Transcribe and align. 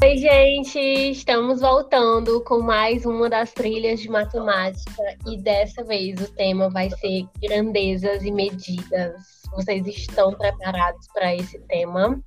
Oi, 0.00 0.16
gente! 0.16 0.78
Estamos 0.78 1.60
voltando 1.60 2.40
com 2.44 2.60
mais 2.60 3.04
uma 3.04 3.28
das 3.28 3.52
trilhas 3.52 3.98
de 3.98 4.08
matemática 4.08 5.02
e 5.26 5.36
dessa 5.36 5.82
vez 5.82 6.20
o 6.20 6.32
tema 6.34 6.70
vai 6.70 6.88
ser 6.88 7.26
grandezas 7.42 8.22
e 8.22 8.30
medidas. 8.30 9.20
Vocês 9.56 9.84
estão 9.88 10.32
preparados 10.34 11.04
para 11.12 11.34
esse 11.34 11.58
tema? 11.66 12.22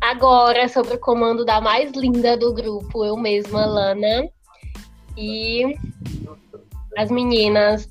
Agora, 0.00 0.68
sob 0.68 0.92
o 0.92 0.98
comando 0.98 1.44
da 1.44 1.60
mais 1.60 1.92
linda 1.92 2.36
do 2.36 2.52
grupo, 2.52 3.04
eu 3.04 3.16
mesma, 3.16 3.64
Lana, 3.64 4.28
e 5.16 5.76
as 6.98 7.12
meninas 7.12 7.88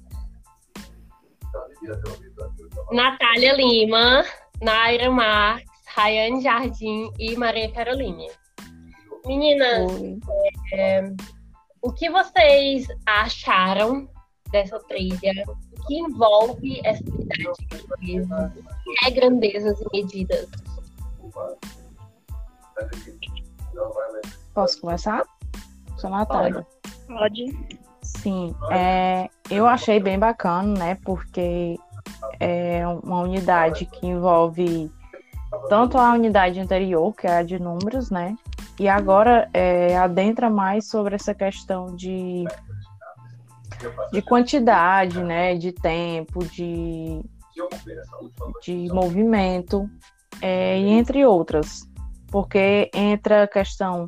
Natália 2.92 3.54
Lima, 3.54 4.26
Naira 4.62 5.10
Marques, 5.10 5.72
Rayane 5.88 6.42
Jardim 6.42 7.10
e 7.18 7.38
Maria 7.38 7.72
Caroline. 7.72 8.28
Meninas, 9.26 9.92
é, 10.74 11.14
o 11.82 11.92
que 11.92 12.10
vocês 12.10 12.88
acharam 13.06 14.10
dessa 14.52 14.80
trilha? 14.82 15.46
O 15.48 15.88
que 15.88 15.96
envolve 15.96 16.82
essa 16.84 17.04
cidade 17.04 17.54
de 17.60 17.66
grandeza? 17.68 18.54
O 18.56 18.84
que 18.84 19.06
é 19.06 19.12
grandezas 19.12 19.82
e 19.82 19.86
medidas? 19.92 20.50
Posso 24.54 24.82
começar? 24.82 25.24
Sou 25.98 26.10
Natália. 26.10 26.66
Pode. 27.08 27.80
Sim, 28.02 28.56
é, 28.72 29.30
eu 29.50 29.66
achei 29.68 30.00
bem 30.00 30.20
bacana, 30.20 30.78
né? 30.78 30.98
Porque 31.04 31.78
é 32.40 32.88
uma 32.88 33.22
unidade 33.22 33.86
que 33.86 34.08
envolve 34.08 34.92
tanto 35.70 35.98
a 35.98 36.14
unidade 36.14 36.60
anterior, 36.60 37.14
que 37.16 37.28
é 37.28 37.38
a 37.38 37.44
de 37.44 37.60
números, 37.60 38.10
né? 38.10 38.36
E 38.80 38.88
agora 38.88 39.50
é, 39.54 39.98
adentra 39.98 40.50
mais 40.50 40.88
sobre 40.88 41.16
essa 41.16 41.34
questão 41.34 41.96
de, 41.96 42.46
de 44.12 44.22
quantidade, 44.22 45.24
né? 45.24 45.56
De 45.56 45.72
tempo, 45.72 46.44
de, 46.46 47.22
de 48.64 48.94
movimento, 48.94 49.90
é, 50.42 50.80
e 50.80 50.90
entre 50.90 51.26
outras. 51.26 51.88
Porque 52.28 52.90
entra 52.94 53.44
a 53.44 53.48
questão 53.48 54.08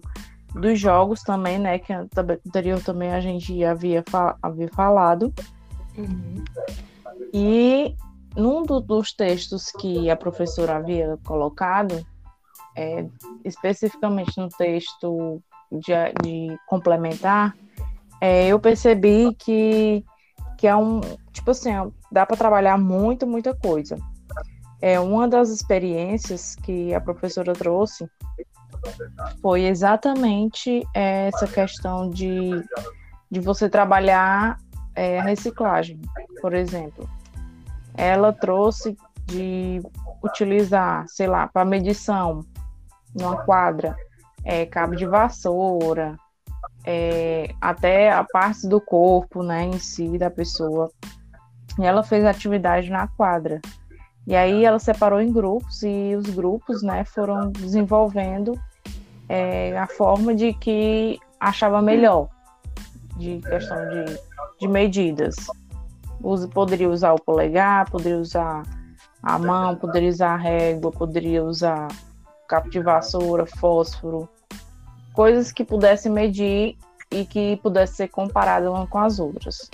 dos 0.53 0.79
jogos 0.79 1.21
também, 1.21 1.59
né? 1.59 1.77
Que 1.79 1.93
anterior 1.93 2.81
também 2.81 3.11
a 3.11 3.19
gente 3.19 3.63
havia, 3.63 4.03
havia 4.41 4.69
falado. 4.69 5.33
Uhum. 5.97 6.43
E 7.33 7.95
num 8.35 8.63
do, 8.63 8.79
dos 8.79 9.13
textos 9.13 9.71
que 9.71 10.09
a 10.09 10.15
professora 10.15 10.77
havia 10.77 11.17
colocado, 11.23 12.05
é, 12.75 13.05
especificamente 13.43 14.37
no 14.37 14.49
texto 14.49 15.41
de, 15.71 15.91
de 16.21 16.57
complementar, 16.67 17.55
é, 18.19 18.47
eu 18.47 18.59
percebi 18.59 19.33
que, 19.35 20.03
que 20.57 20.67
é 20.67 20.75
um, 20.75 21.01
tipo 21.31 21.51
assim, 21.51 21.71
dá 22.11 22.25
para 22.25 22.37
trabalhar 22.37 22.77
muito, 22.77 23.27
muita 23.27 23.55
coisa. 23.55 23.97
É, 24.81 24.99
uma 24.99 25.27
das 25.27 25.49
experiências 25.49 26.55
que 26.55 26.93
a 26.93 26.99
professora 26.99 27.53
trouxe 27.53 28.09
foi 29.41 29.63
exatamente 29.63 30.85
essa 30.93 31.47
questão 31.47 32.09
de, 32.09 32.61
de 33.31 33.39
você 33.39 33.69
trabalhar 33.69 34.57
é, 34.95 35.21
reciclagem, 35.21 35.99
por 36.41 36.53
exemplo 36.53 37.09
ela 37.95 38.33
trouxe 38.33 38.97
de 39.25 39.81
utilizar, 40.23 41.05
sei 41.07 41.27
lá, 41.27 41.47
para 41.47 41.65
medição 41.65 42.45
numa 43.13 43.43
quadra, 43.43 43.95
é, 44.43 44.65
cabo 44.65 44.95
de 44.95 45.05
vassoura, 45.05 46.15
é, 46.85 47.49
até 47.61 48.11
a 48.11 48.23
parte 48.23 48.67
do 48.67 48.79
corpo, 48.81 49.43
né, 49.43 49.63
em 49.63 49.79
si 49.79 50.17
da 50.17 50.29
pessoa. 50.29 50.89
E 51.79 51.85
ela 51.85 52.03
fez 52.03 52.25
atividade 52.25 52.89
na 52.89 53.07
quadra. 53.07 53.61
E 54.25 54.35
aí 54.35 54.63
ela 54.63 54.79
separou 54.79 55.21
em 55.21 55.31
grupos 55.31 55.83
e 55.83 56.15
os 56.15 56.29
grupos, 56.29 56.81
né, 56.81 57.03
foram 57.03 57.51
desenvolvendo 57.51 58.59
é, 59.27 59.77
a 59.77 59.87
forma 59.87 60.33
de 60.33 60.53
que 60.53 61.19
achava 61.39 61.81
melhor, 61.81 62.29
de 63.17 63.39
questão 63.39 63.77
de, 63.89 64.19
de 64.59 64.67
medidas 64.67 65.35
poderia 66.53 66.89
usar 66.89 67.13
o 67.13 67.21
polegar, 67.21 67.89
poderia 67.89 68.17
usar 68.17 68.63
a 69.21 69.37
mão, 69.37 69.75
poderia 69.75 70.09
usar 70.09 70.33
a 70.33 70.37
régua, 70.37 70.91
poderia 70.91 71.43
usar 71.43 71.87
cabo 72.53 72.69
de 72.69 72.79
vassoura, 72.79 73.47
fósforo, 73.47 74.29
coisas 75.11 75.51
que 75.51 75.63
pudessem 75.63 76.11
medir 76.11 76.77
e 77.11 77.25
que 77.25 77.57
pudessem 77.57 77.95
ser 77.95 78.07
comparadas 78.09 78.69
uma 78.69 78.85
com 78.85 78.99
as 78.99 79.17
outras. 79.17 79.71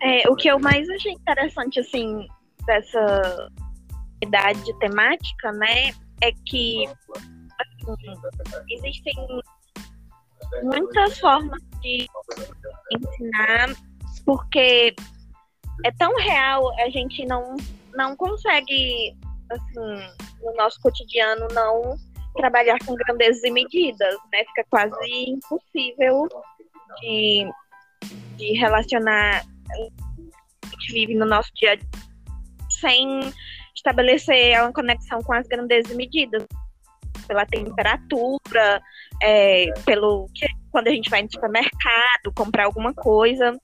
É, 0.00 0.26
o 0.30 0.34
que 0.34 0.48
eu 0.48 0.58
mais 0.58 0.88
achei 0.88 1.12
interessante, 1.12 1.80
assim, 1.80 2.26
dessa 2.64 3.50
idade 4.22 4.64
de 4.64 4.78
temática, 4.78 5.52
né, 5.52 5.90
é 6.22 6.32
que 6.46 6.88
assim, 7.58 8.14
existem 8.70 9.14
muitas 10.62 11.18
formas 11.20 11.60
de 11.82 12.06
ensinar, 12.90 13.68
porque 14.24 14.94
é 15.84 15.92
tão 15.98 16.16
real, 16.16 16.72
a 16.80 16.88
gente 16.88 17.26
não, 17.26 17.54
não 17.94 18.16
consegue, 18.16 19.14
assim, 19.52 20.42
no 20.42 20.54
nosso 20.56 20.80
cotidiano, 20.80 21.48
não 21.52 21.96
trabalhar 22.36 22.78
com 22.86 22.94
grandezas 22.94 23.42
e 23.44 23.50
medidas, 23.50 24.14
né? 24.32 24.44
Fica 24.46 24.64
quase 24.70 24.96
impossível 25.28 26.28
de, 27.00 27.46
de 28.36 28.52
relacionar 28.58 29.44
a 29.72 30.68
gente 30.68 30.92
vive 30.92 31.14
no 31.14 31.26
nosso 31.26 31.50
dia 31.54 31.72
a 31.72 31.74
dia 31.76 31.88
sem 32.80 33.20
estabelecer 33.74 34.60
uma 34.60 34.72
conexão 34.72 35.22
com 35.22 35.32
as 35.32 35.46
grandezas 35.46 35.92
e 35.92 35.94
medidas 35.94 36.44
pela 37.26 37.46
temperatura, 37.46 38.82
é, 39.22 39.66
pelo 39.84 40.28
que 40.34 40.46
quando 40.70 40.88
a 40.88 40.90
gente 40.90 41.08
vai 41.08 41.22
no 41.22 41.32
supermercado 41.32 42.32
comprar 42.34 42.64
alguma 42.64 42.92
coisa. 42.92 43.56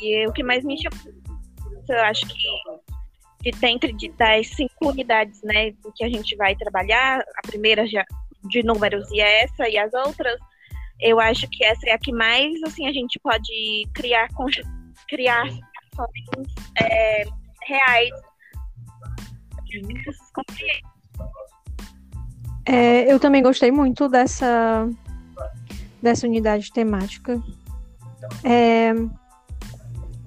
E 0.00 0.26
o 0.26 0.32
que 0.32 0.42
mais 0.42 0.62
me 0.62 0.76
chama, 0.76 0.96
eu 1.88 2.02
acho 2.02 2.26
que 2.26 2.34
de 3.46 3.58
dentro 3.60 3.92
de, 3.92 4.08
das 4.12 4.48
cinco 4.48 4.88
unidades, 4.88 5.40
né, 5.42 5.72
que 5.94 6.04
a 6.04 6.08
gente 6.08 6.34
vai 6.36 6.56
trabalhar, 6.56 7.20
a 7.20 7.46
primeira 7.46 7.86
já 7.86 8.04
de 8.44 8.62
números 8.62 9.08
e 9.12 9.20
essa 9.20 9.68
e 9.68 9.78
as 9.78 9.92
outras, 9.94 10.38
eu 11.00 11.20
acho 11.20 11.48
que 11.50 11.64
essa 11.64 11.88
é 11.88 11.92
a 11.92 11.98
que 11.98 12.12
mais 12.12 12.60
assim 12.64 12.88
a 12.88 12.92
gente 12.92 13.18
pode 13.20 13.86
criar 13.94 14.28
criar 15.08 15.42
ações 15.42 16.54
é, 16.80 17.24
reais. 17.66 18.10
É, 22.66 23.12
eu 23.12 23.20
também 23.20 23.42
gostei 23.42 23.70
muito 23.70 24.08
dessa 24.08 24.88
dessa 26.02 26.26
unidade 26.26 26.72
temática. 26.72 27.40
É, 28.42 28.92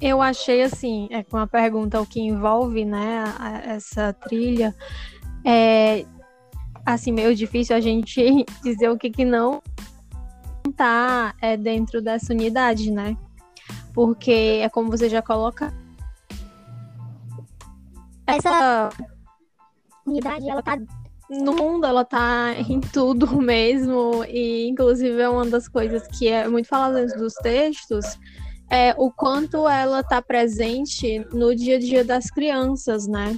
eu 0.02 0.22
achei 0.22 0.62
assim, 0.62 1.08
é 1.12 1.24
com 1.24 1.38
a 1.38 1.48
pergunta 1.48 2.00
o 2.00 2.06
que 2.06 2.22
envolve, 2.22 2.86
né, 2.86 3.24
essa 3.66 4.14
trilha, 4.14 4.76
é 5.46 6.06
assim 6.86 7.12
meio 7.12 7.36
difícil 7.36 7.76
a 7.76 7.80
gente 7.80 8.46
dizer 8.64 8.90
o 8.90 8.98
que 8.98 9.10
que 9.10 9.26
não 9.26 9.62
tá 10.76 11.34
é, 11.42 11.58
dentro 11.58 12.02
dessa 12.02 12.34
unidade, 12.34 12.92
né? 12.92 13.18
Porque 13.94 14.60
é 14.62 14.70
como 14.70 14.90
você 14.90 15.10
já 15.10 15.22
coloca 15.22 15.74
essa 18.26 18.90
unidade 20.06 20.50
ela 20.50 20.62
tá 20.62 20.78
no 21.30 21.54
mundo, 21.54 21.86
ela 21.86 22.04
tá 22.04 22.54
em 22.68 22.80
tudo 22.80 23.40
mesmo, 23.42 24.24
e 24.28 24.68
inclusive 24.68 25.20
é 25.22 25.30
uma 25.30 25.46
das 25.46 25.68
coisas 25.68 26.08
que 26.08 26.28
é 26.28 26.48
muito 26.48 26.68
falada 26.68 27.02
dentro 27.02 27.20
dos 27.20 27.34
textos, 27.36 28.18
é 28.70 28.94
o 28.98 29.12
quanto 29.12 29.68
ela 29.68 30.04
tá 30.04 30.22
presente 30.22 31.20
no 31.34 31.56
dia 31.56 31.78
a 31.78 31.80
dia 31.80 32.04
das 32.04 32.30
crianças, 32.30 33.08
né? 33.08 33.38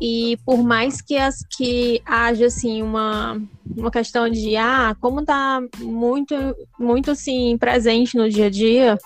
E 0.00 0.36
por 0.44 0.62
mais 0.62 1.00
que 1.00 1.16
as 1.16 1.44
que 1.56 2.02
haja 2.04 2.46
assim 2.46 2.82
uma, 2.82 3.40
uma 3.76 3.90
questão 3.90 4.28
de 4.28 4.56
ah, 4.56 4.96
como 5.00 5.24
tá 5.24 5.60
muito 5.78 6.34
muito 6.78 7.12
assim 7.12 7.56
presente 7.58 8.16
no 8.16 8.28
dia 8.28 8.46
a 8.46 8.50
dia, 8.50 8.98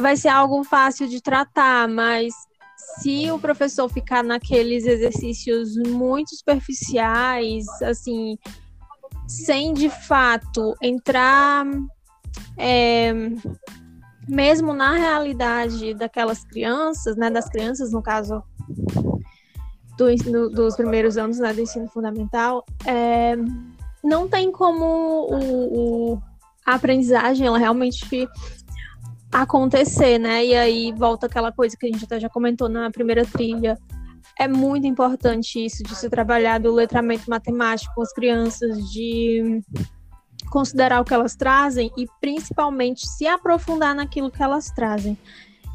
vai 0.00 0.16
ser 0.16 0.28
algo 0.28 0.64
fácil 0.64 1.06
de 1.08 1.20
tratar, 1.20 1.88
mas 1.88 2.34
se 2.98 3.30
o 3.30 3.38
professor 3.38 3.88
ficar 3.88 4.22
naqueles 4.22 4.84
exercícios 4.84 5.76
muito 5.76 6.34
superficiais, 6.34 7.66
assim, 7.82 8.36
sem 9.26 9.72
de 9.72 9.88
fato 9.88 10.74
entrar 10.82 11.64
é, 12.58 13.12
mesmo 14.28 14.72
na 14.72 14.92
realidade 14.96 15.94
daquelas 15.94 16.44
crianças, 16.44 17.16
né, 17.16 17.30
das 17.30 17.48
crianças 17.48 17.92
no 17.92 18.02
caso, 18.02 18.42
do 19.96 20.10
ensino, 20.10 20.48
dos 20.48 20.76
primeiros 20.76 21.16
anos 21.16 21.38
né, 21.38 21.52
do 21.52 21.60
ensino 21.60 21.88
fundamental, 21.88 22.64
é, 22.86 23.36
não 24.02 24.28
tem 24.28 24.50
como 24.50 24.84
o, 24.84 26.12
o, 26.14 26.22
a 26.66 26.74
aprendizagem 26.74 27.46
ela 27.46 27.58
realmente 27.58 28.28
acontecer, 29.30 30.18
né? 30.18 30.44
E 30.44 30.54
aí 30.54 30.92
volta 30.92 31.26
aquela 31.26 31.50
coisa 31.50 31.76
que 31.76 31.86
a 31.86 31.88
gente 31.88 32.04
até 32.04 32.20
já 32.20 32.28
comentou 32.28 32.68
na 32.68 32.90
primeira 32.90 33.24
trilha. 33.24 33.78
É 34.38 34.46
muito 34.46 34.86
importante 34.86 35.64
isso 35.64 35.82
de 35.82 35.94
se 35.94 36.10
trabalhar 36.10 36.58
do 36.58 36.72
letramento 36.72 37.28
matemático 37.30 37.94
com 37.94 38.02
as 38.02 38.12
crianças, 38.12 38.90
de 38.90 39.62
considerar 40.52 41.00
o 41.00 41.04
que 41.04 41.14
elas 41.14 41.34
trazem 41.34 41.90
e 41.96 42.06
principalmente 42.20 43.08
se 43.08 43.26
aprofundar 43.26 43.94
naquilo 43.94 44.30
que 44.30 44.42
elas 44.42 44.70
trazem. 44.70 45.16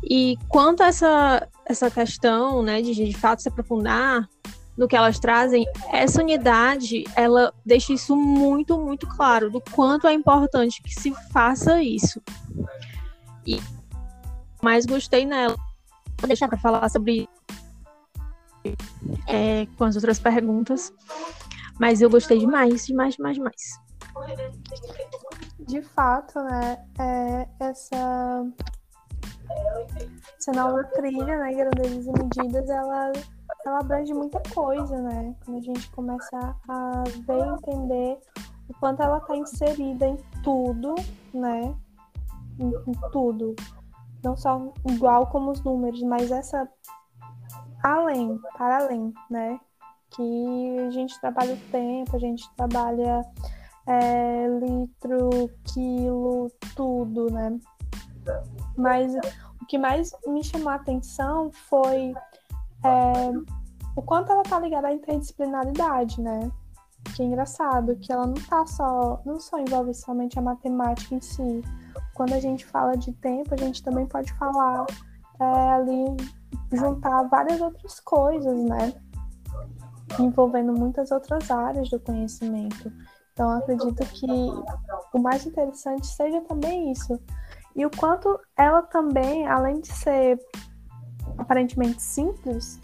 E 0.04 0.38
quanto 0.48 0.84
a 0.84 0.88
essa, 0.88 1.48
essa 1.66 1.90
questão, 1.90 2.62
né, 2.62 2.80
de 2.80 2.94
de 2.94 3.18
fato 3.18 3.42
se 3.42 3.50
aprofundar 3.50 4.30
no 4.78 4.88
que 4.88 4.96
elas 4.96 5.18
trazem, 5.18 5.66
essa 5.92 6.22
unidade, 6.22 7.04
ela 7.16 7.52
deixa 7.66 7.92
isso 7.92 8.16
muito, 8.16 8.78
muito 8.78 9.08
claro, 9.08 9.50
do 9.50 9.60
quanto 9.60 10.06
é 10.06 10.14
importante 10.14 10.84
que 10.84 10.94
se 10.94 11.12
faça 11.34 11.82
isso. 11.82 12.22
E 13.48 13.60
mais 14.62 14.86
gostei 14.86 15.26
nela. 15.26 15.56
Vou 16.20 16.28
deixar 16.28 16.48
para 16.48 16.60
falar 16.60 16.88
sobre 16.90 17.28
é, 19.26 19.66
com 19.76 19.86
as 19.86 19.96
outras 19.96 20.20
perguntas. 20.20 20.94
Mas 21.80 22.00
eu 22.00 22.12
gostei 22.12 22.38
demais, 22.38 22.86
demais, 22.86 23.16
demais, 23.16 23.38
demais. 23.38 23.87
De 25.60 25.82
fato, 25.82 26.40
né? 26.44 26.86
É, 27.00 27.48
essa, 27.60 28.46
essa 30.38 30.52
nova 30.54 30.84
trilha, 30.96 31.38
né? 31.38 31.54
Grandezas 31.54 32.06
e 32.08 32.12
medidas, 32.12 32.70
ela, 32.70 33.12
ela 33.66 33.80
abrange 33.80 34.14
muita 34.14 34.42
coisa, 34.54 34.98
né? 35.02 35.36
Quando 35.44 35.58
a 35.58 35.62
gente 35.62 35.92
começa 35.92 36.56
a 36.70 37.04
ver 37.26 37.46
e 37.46 37.50
entender 37.50 38.20
o 38.70 38.74
quanto 38.80 39.02
ela 39.02 39.18
está 39.18 39.36
inserida 39.36 40.08
em 40.08 40.18
tudo, 40.44 40.96
né? 41.34 41.76
Em, 42.60 42.70
em 42.70 42.94
tudo. 43.12 43.56
Não 44.24 44.36
só 44.36 44.74
igual 44.86 45.28
como 45.28 45.52
os 45.52 45.62
números, 45.64 46.02
mas 46.04 46.32
essa 46.32 46.68
além, 47.84 48.40
para 48.58 48.80
além, 48.80 49.14
né? 49.30 49.60
Que 50.12 50.80
a 50.88 50.90
gente 50.90 51.20
trabalha 51.20 51.54
o 51.54 51.72
tempo, 51.72 52.16
a 52.16 52.20
gente 52.20 52.50
trabalha 52.56 53.22
é, 53.88 54.48
litro, 54.60 55.50
quilo, 55.64 56.52
tudo, 56.76 57.32
né? 57.32 57.58
Mas 58.78 59.16
o 59.62 59.66
que 59.66 59.78
mais 59.78 60.12
me 60.28 60.44
chamou 60.44 60.70
a 60.70 60.76
atenção 60.76 61.50
foi 61.52 62.14
é, 62.84 63.32
o 63.96 64.02
quanto 64.02 64.32
ela 64.32 64.44
tá 64.44 64.60
ligada 64.60 64.90
à 64.90 64.94
interdisciplinaridade, 64.94 66.22
né? 66.22 66.52
Que 67.16 67.24
é 67.24 67.26
engraçado, 67.26 67.96
que 67.96 68.12
ela 68.12 68.28
não 68.28 68.34
tá 68.34 68.66
só, 68.68 69.22
não 69.26 69.40
só 69.40 69.58
envolve 69.58 69.94
somente 69.94 70.38
a 70.38 70.42
matemática 70.42 71.16
em 71.16 71.22
si. 71.22 71.64
Quando 72.14 72.34
a 72.34 72.40
gente 72.40 72.66
fala 72.66 72.98
de 72.98 73.14
tempo, 73.14 73.54
a 73.54 73.58
gente 73.58 73.82
também 73.82 74.06
pode 74.06 74.34
falar 74.34 74.86
é, 75.40 75.70
ali, 75.72 76.06
juntar 76.74 77.24
várias 77.24 77.62
outras 77.62 78.02
coisas, 78.02 78.62
né? 78.66 78.94
Envolvendo 80.20 80.74
muitas 80.74 81.10
outras 81.12 81.50
áreas 81.50 81.90
do 81.90 82.00
conhecimento. 82.00 82.92
Então, 83.38 83.52
acredito 83.52 84.04
que 84.14 84.26
o 85.14 85.20
mais 85.20 85.46
interessante 85.46 86.08
seja 86.08 86.42
também 86.42 86.92
isso. 86.92 87.22
E 87.76 87.86
o 87.86 87.92
quanto 87.92 88.40
ela 88.58 88.82
também, 88.82 89.46
além 89.46 89.80
de 89.80 89.94
ser 89.94 90.40
aparentemente 91.38 92.02
simples, 92.02 92.80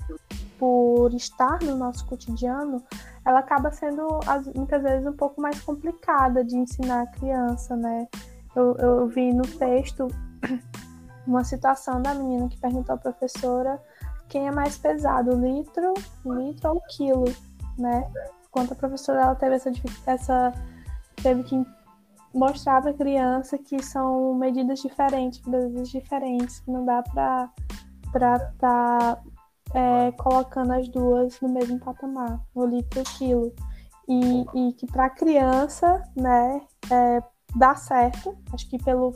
por 0.59 1.11
estar 1.15 1.59
no 1.63 1.75
nosso 1.75 2.05
cotidiano, 2.05 2.83
ela 3.25 3.39
acaba 3.39 3.71
sendo 3.71 4.19
muitas 4.55 4.83
vezes 4.83 5.07
um 5.07 5.13
pouco 5.13 5.41
mais 5.41 5.59
complicada 5.59 6.43
de 6.45 6.55
ensinar 6.55 7.01
a 7.01 7.07
criança, 7.07 7.75
né? 7.75 8.07
Eu, 8.55 8.75
eu 8.75 9.07
vi 9.07 9.33
no 9.33 9.47
texto 9.57 10.07
uma 11.25 11.43
situação 11.43 11.99
da 11.99 12.13
menina 12.13 12.47
que 12.47 12.59
perguntou 12.59 12.93
à 12.93 12.97
professora 12.99 13.81
quem 14.29 14.47
é 14.47 14.51
mais 14.51 14.77
pesado, 14.77 15.35
litro, 15.35 15.95
litro 16.23 16.73
ou 16.73 16.81
quilo, 16.89 17.25
né? 17.75 18.07
Quanto 18.53 18.71
a 18.71 18.75
professora 18.75 19.21
ela 19.21 19.35
teve 19.35 19.55
essa, 19.55 19.71
essa 20.05 20.53
teve 21.21 21.43
que 21.43 21.65
mostrar 22.33 22.81
para 22.81 22.91
a 22.91 22.93
criança 22.93 23.57
que 23.57 23.83
são 23.83 24.33
medidas 24.35 24.79
diferentes, 24.79 25.45
medidas 25.45 25.89
diferentes, 25.89 26.59
que 26.59 26.71
não 26.71 26.85
dá 26.85 27.03
para 27.03 27.49
para 28.11 28.35
estar 28.35 29.15
tá, 29.15 29.23
é, 29.73 30.11
colocando 30.11 30.71
as 30.73 30.87
duas 30.87 31.41
no 31.41 31.49
mesmo 31.49 31.79
patamar, 31.79 32.39
no 32.55 32.65
litro 32.67 33.01
e 33.01 33.03
quilo. 33.17 33.53
E, 34.07 34.45
e 34.53 34.73
que 34.73 34.85
para 34.85 35.05
a 35.05 35.09
criança, 35.09 36.03
né, 36.15 36.61
é, 36.91 37.23
dá 37.55 37.73
certo, 37.73 38.37
acho 38.53 38.69
que 38.69 38.77
pelo 38.77 39.15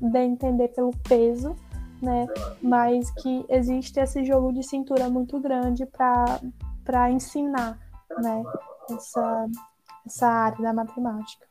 de 0.00 0.18
entender 0.18 0.68
pelo 0.68 0.90
peso, 1.08 1.56
né, 2.02 2.26
mas 2.62 3.10
que 3.10 3.46
existe 3.48 3.98
esse 3.98 4.24
jogo 4.24 4.52
de 4.52 4.62
cintura 4.62 5.08
muito 5.08 5.40
grande 5.40 5.86
para 5.86 7.10
ensinar, 7.10 7.78
né, 8.20 8.44
essa, 8.90 9.46
essa 10.06 10.26
área 10.26 10.58
da 10.62 10.72
matemática. 10.72 11.46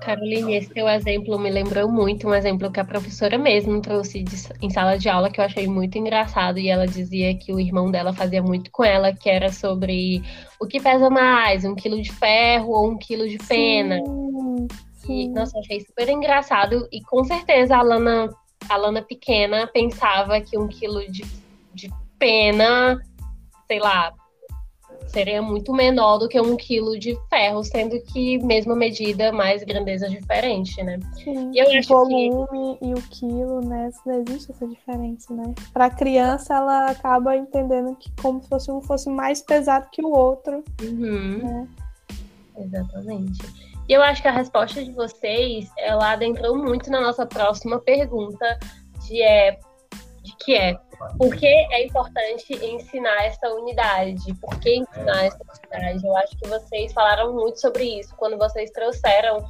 Caroline, 0.00 0.54
esse 0.54 0.70
teu 0.70 0.88
exemplo 0.88 1.38
me 1.38 1.50
lembrou 1.50 1.90
muito 1.90 2.26
um 2.26 2.34
exemplo 2.34 2.70
que 2.70 2.80
a 2.80 2.84
professora 2.84 3.36
mesmo 3.36 3.80
trouxe 3.80 4.22
de, 4.22 4.36
em 4.62 4.70
sala 4.70 4.98
de 4.98 5.08
aula 5.08 5.30
que 5.30 5.40
eu 5.40 5.44
achei 5.44 5.66
muito 5.66 5.98
engraçado 5.98 6.58
e 6.58 6.68
ela 6.68 6.86
dizia 6.86 7.34
que 7.36 7.52
o 7.52 7.60
irmão 7.60 7.90
dela 7.90 8.12
fazia 8.12 8.42
muito 8.42 8.70
com 8.70 8.84
ela, 8.84 9.12
que 9.12 9.28
era 9.28 9.52
sobre 9.52 10.22
o 10.58 10.66
que 10.66 10.80
pesa 10.80 11.10
mais, 11.10 11.64
um 11.64 11.74
quilo 11.74 12.00
de 12.00 12.12
ferro 12.12 12.70
ou 12.70 12.90
um 12.90 12.96
quilo 12.96 13.28
de 13.28 13.38
pena. 13.38 13.96
Sim, 13.96 14.68
sim. 14.94 15.22
E, 15.22 15.28
nossa, 15.28 15.58
achei 15.58 15.80
super 15.80 16.08
engraçado 16.08 16.88
e 16.90 17.02
com 17.02 17.22
certeza 17.24 17.76
a 17.76 17.82
Lana, 17.82 18.30
a 18.68 18.76
Lana 18.76 19.02
pequena 19.02 19.66
pensava 19.66 20.40
que 20.40 20.56
um 20.56 20.68
quilo 20.68 21.00
de, 21.10 21.24
de 21.74 21.90
pena, 22.18 22.98
sei 23.66 23.80
lá, 23.80 24.12
seria 25.10 25.42
muito 25.42 25.72
menor 25.72 26.18
do 26.18 26.28
que 26.28 26.40
um 26.40 26.56
quilo 26.56 26.98
de 26.98 27.18
ferro, 27.28 27.62
sendo 27.62 28.00
que 28.00 28.38
mesma 28.38 28.74
medida, 28.74 29.32
mais 29.32 29.62
grandeza 29.62 30.08
diferente, 30.08 30.82
né? 30.82 30.98
Sim, 31.22 31.50
e 31.52 31.62
o 31.62 31.82
volume 31.86 32.78
que... 32.78 32.86
e 32.86 32.94
o 32.94 33.02
quilo, 33.02 33.60
né? 33.60 33.90
Existe 34.06 34.52
essa 34.52 34.66
diferença, 34.66 35.34
né? 35.34 35.54
Para 35.72 35.90
criança, 35.90 36.54
ela 36.54 36.90
acaba 36.90 37.36
entendendo 37.36 37.94
que 37.96 38.10
como 38.20 38.42
se 38.42 38.48
fosse 38.48 38.70
um 38.70 38.80
fosse 38.80 39.08
mais 39.08 39.42
pesado 39.42 39.88
que 39.92 40.02
o 40.02 40.10
outro. 40.10 40.64
Uhum. 40.82 41.38
Né? 41.38 41.68
Exatamente. 42.56 43.42
E 43.88 43.92
eu 43.92 44.02
acho 44.02 44.22
que 44.22 44.28
a 44.28 44.32
resposta 44.32 44.84
de 44.84 44.92
vocês, 44.92 45.68
ela 45.76 46.12
adentrou 46.12 46.56
muito 46.56 46.90
na 46.90 47.00
nossa 47.00 47.26
próxima 47.26 47.80
pergunta, 47.80 48.58
de 49.06 49.20
é 49.20 49.58
que 50.44 50.56
é 50.56 50.78
por 51.16 51.34
que 51.34 51.46
é 51.46 51.86
importante 51.86 52.52
ensinar 52.52 53.24
essa 53.24 53.48
unidade? 53.48 54.34
Por 54.34 54.58
que 54.60 54.76
ensinar 54.76 55.24
essa 55.24 55.38
unidade? 55.38 56.06
Eu 56.06 56.16
acho 56.16 56.36
que 56.36 56.48
vocês 56.48 56.92
falaram 56.92 57.32
muito 57.32 57.58
sobre 57.58 58.00
isso 58.00 58.14
quando 58.16 58.36
vocês 58.36 58.70
trouxeram 58.70 59.42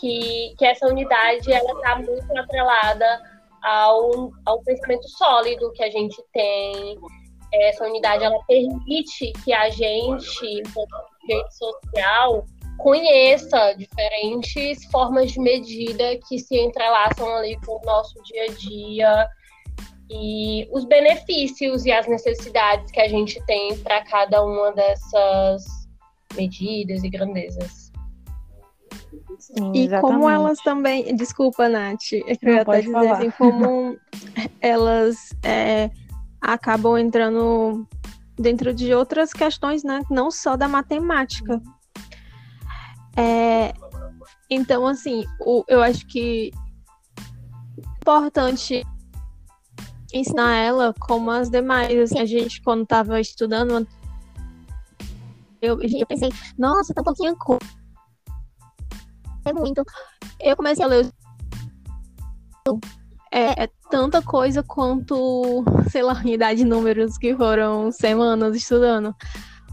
que, 0.00 0.54
que 0.56 0.64
essa 0.64 0.86
unidade 0.86 1.52
ela 1.52 1.72
está 1.72 1.96
muito 1.96 2.38
atrelada 2.38 3.20
ao, 3.62 4.30
ao 4.44 4.62
pensamento 4.62 5.08
sólido 5.08 5.72
que 5.72 5.82
a 5.82 5.90
gente 5.90 6.22
tem. 6.32 6.98
Essa 7.52 7.84
unidade 7.84 8.22
ela 8.22 8.38
permite 8.46 9.32
que 9.44 9.52
a 9.52 9.68
gente, 9.70 10.44
enquanto 10.44 10.90
sujeito 11.20 11.52
social, 11.52 12.44
conheça 12.78 13.72
diferentes 13.74 14.84
formas 14.90 15.32
de 15.32 15.40
medida 15.40 16.16
que 16.28 16.38
se 16.38 16.56
entrelaçam 16.58 17.34
ali 17.36 17.58
com 17.64 17.80
o 17.80 17.84
nosso 17.84 18.14
dia 18.24 18.44
a 18.44 18.48
dia 18.48 19.28
e 20.10 20.68
os 20.70 20.84
benefícios 20.84 21.84
e 21.84 21.92
as 21.92 22.06
necessidades 22.06 22.90
que 22.90 23.00
a 23.00 23.08
gente 23.08 23.44
tem 23.46 23.76
para 23.78 24.04
cada 24.04 24.44
uma 24.44 24.72
dessas 24.72 25.64
medidas 26.34 27.02
e 27.02 27.10
grandezas. 27.10 27.92
Sim, 29.38 29.72
e 29.74 29.88
como 30.00 30.28
elas 30.28 30.58
também, 30.58 31.14
desculpa, 31.14 31.68
Nath, 31.68 32.12
é 32.26 32.36
que 32.36 32.48
eu 32.48 32.54
ia 32.54 32.62
até 32.62 32.80
dizer 32.80 32.92
falar. 32.92 33.18
assim, 33.18 33.30
como 33.30 33.96
elas 34.60 35.16
é, 35.42 35.90
acabam 36.40 36.96
entrando 36.96 37.86
dentro 38.38 38.72
de 38.72 38.94
outras 38.94 39.32
questões, 39.32 39.82
né? 39.82 40.02
Não 40.10 40.30
só 40.30 40.56
da 40.56 40.68
matemática. 40.68 41.60
É, 43.16 43.72
então, 44.50 44.86
assim, 44.86 45.24
o, 45.40 45.64
eu 45.68 45.82
acho 45.82 46.06
que 46.06 46.52
importante 48.00 48.84
ensinar 50.12 50.54
ela 50.56 50.94
como 50.98 51.30
as 51.30 51.50
demais. 51.50 51.98
Assim, 51.98 52.18
a 52.18 52.26
gente, 52.26 52.62
quando 52.62 52.82
estava 52.82 53.20
estudando, 53.20 53.86
eu, 55.60 55.80
eu 55.82 56.06
pensei, 56.06 56.30
nossa, 56.58 56.94
tá 56.94 57.00
um 57.00 57.04
pouquinho 57.04 57.36
É 59.44 59.52
muito. 59.52 59.84
Eu 60.40 60.56
comecei 60.56 60.84
a 60.84 60.88
ler 60.88 61.10
é, 63.30 63.64
é, 63.64 63.70
tanta 63.90 64.22
coisa 64.22 64.62
quanto, 64.62 65.64
sei 65.90 66.02
lá, 66.02 66.14
unidade 66.24 66.60
de 66.60 66.64
números 66.64 67.18
que 67.18 67.34
foram 67.36 67.90
semanas 67.92 68.56
estudando. 68.56 69.14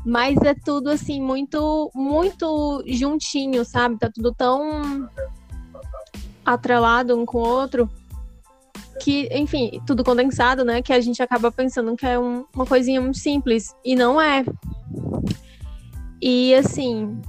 Mas 0.05 0.37
é 0.41 0.53
tudo 0.53 0.89
assim, 0.89 1.21
muito, 1.21 1.89
muito 1.95 2.83
juntinho, 2.85 3.63
sabe? 3.63 3.97
Tá 3.97 4.09
tudo 4.13 4.33
tão 4.33 5.09
atrelado 6.45 7.17
um 7.17 7.25
com 7.25 7.37
o 7.37 7.47
outro 7.47 7.89
que, 8.99 9.27
enfim, 9.31 9.81
tudo 9.85 10.03
condensado, 10.03 10.63
né? 10.63 10.81
Que 10.81 10.93
a 10.93 11.01
gente 11.01 11.21
acaba 11.21 11.51
pensando 11.51 11.95
que 11.95 12.05
é 12.05 12.17
um, 12.17 12.45
uma 12.53 12.65
coisinha 12.65 13.01
muito 13.01 13.17
simples. 13.17 13.75
E 13.83 13.95
não 13.95 14.19
é. 14.19 14.43
E 16.21 16.55
assim, 16.55 17.19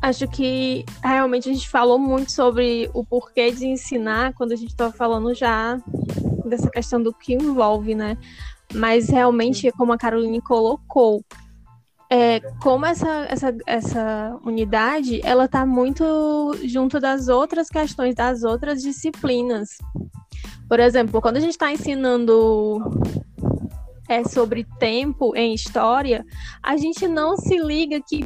acho 0.00 0.26
que 0.28 0.84
realmente 1.02 1.48
a 1.48 1.52
gente 1.52 1.68
falou 1.68 1.98
muito 1.98 2.32
sobre 2.32 2.90
o 2.94 3.04
porquê 3.04 3.50
de 3.50 3.66
ensinar 3.66 4.32
quando 4.34 4.52
a 4.52 4.56
gente 4.56 4.70
estava 4.70 4.92
falando 4.92 5.34
já 5.34 5.78
dessa 6.46 6.70
questão 6.70 7.02
do 7.02 7.12
que 7.12 7.34
envolve, 7.34 7.94
né? 7.94 8.16
Mas 8.74 9.08
realmente, 9.08 9.70
como 9.72 9.92
a 9.92 9.98
Caroline 9.98 10.40
colocou, 10.40 11.22
é, 12.10 12.40
como 12.60 12.84
essa, 12.84 13.26
essa, 13.28 13.56
essa 13.66 14.38
unidade 14.44 15.20
ela 15.24 15.46
está 15.46 15.64
muito 15.64 16.04
junto 16.64 17.00
das 17.00 17.28
outras 17.28 17.70
questões 17.70 18.14
das 18.14 18.42
outras 18.42 18.82
disciplinas. 18.82 19.78
Por 20.72 20.80
exemplo, 20.80 21.20
quando 21.20 21.36
a 21.36 21.40
gente 21.40 21.50
está 21.50 21.70
ensinando 21.70 22.80
é, 24.08 24.24
sobre 24.24 24.66
tempo 24.78 25.36
em 25.36 25.52
história, 25.52 26.24
a 26.62 26.78
gente 26.78 27.06
não 27.06 27.36
se 27.36 27.58
liga 27.58 28.00
que 28.00 28.24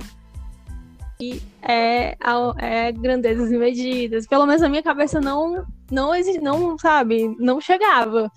é, 1.61 2.17
é 2.59 2.93
grandezas 2.93 3.51
e 3.51 3.59
medidas. 3.59 4.29
Pelo 4.29 4.47
menos 4.47 4.63
na 4.63 4.69
minha 4.69 4.81
cabeça 4.81 5.21
não, 5.21 5.67
não, 5.91 6.13
não 6.41 6.79
sabe, 6.79 7.35
não 7.41 7.61
chegava. 7.61 8.31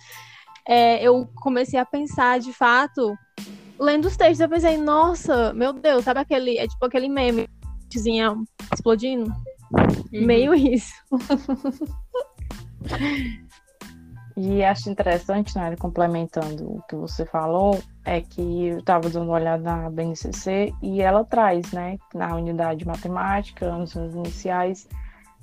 É, 0.68 1.04
eu 1.04 1.30
comecei 1.36 1.80
a 1.80 1.86
pensar 1.86 2.40
de 2.40 2.52
fato 2.52 3.16
lendo 3.80 4.06
os 4.06 4.18
textos, 4.18 4.40
eu 4.40 4.50
pensei, 4.50 4.76
nossa, 4.76 5.54
meu 5.54 5.72
Deus, 5.72 6.04
sabe 6.04 6.20
aquele. 6.20 6.58
É 6.58 6.68
tipo 6.68 6.84
aquele 6.84 7.10
meme, 7.10 7.48
explodindo? 8.74 9.32
Uhum. 10.12 10.26
Meio 10.26 10.56
isso. 10.56 10.96
E 14.42 14.64
acho 14.64 14.90
interessante, 14.90 15.54
né, 15.58 15.76
complementando 15.76 16.78
o 16.78 16.82
que 16.84 16.96
você 16.96 17.26
falou, 17.26 17.78
é 18.06 18.22
que 18.22 18.68
eu 18.68 18.80
estava 18.80 19.10
dando 19.10 19.26
uma 19.26 19.34
olhada 19.34 19.62
na 19.62 19.90
BNCC 19.90 20.74
e 20.82 21.02
ela 21.02 21.26
traz, 21.26 21.70
né, 21.74 21.98
na 22.16 22.34
unidade 22.34 22.80
de 22.80 22.88
matemática, 22.88 23.70
nos 23.70 23.94
anos 23.98 24.16
iniciais, 24.16 24.88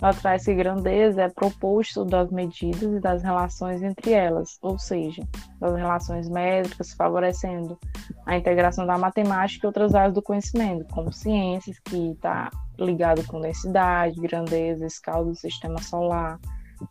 ela 0.01 0.15
traz 0.15 0.47
que 0.47 0.55
grandeza 0.55 1.25
é 1.25 1.29
proposto 1.29 2.07
das 2.07 2.31
medidas 2.31 2.83
e 2.85 2.99
das 2.99 3.23
relações 3.23 3.83
entre 3.83 4.13
elas, 4.13 4.57
ou 4.63 4.79
seja, 4.79 5.23
das 5.61 5.77
relações 5.77 6.27
métricas, 6.31 6.95
favorecendo 6.95 7.79
a 8.25 8.35
integração 8.35 8.87
da 8.87 8.97
matemática 8.97 9.67
e 9.67 9.69
outras 9.69 9.95
áreas 9.95 10.15
do 10.15 10.23
conhecimento, 10.23 10.87
como 10.95 11.13
ciências, 11.13 11.79
que 11.81 12.13
está 12.13 12.51
ligado 12.79 13.23
com 13.27 13.43
densidade, 13.43 14.19
grandeza, 14.23 14.87
escala 14.87 15.27
do 15.27 15.35
sistema 15.35 15.83
solar, 15.83 16.41